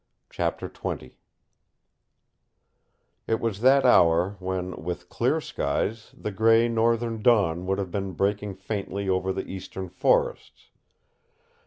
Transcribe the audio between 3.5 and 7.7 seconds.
that hour when, with clear skies, the gray northern dawn